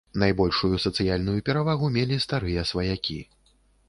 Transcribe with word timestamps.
Найбольшую 0.21 0.77
сацыяльную 0.85 1.35
перавагу 1.49 1.89
мелі 1.97 2.17
старыя 2.25 2.63
сваякі. 2.71 3.19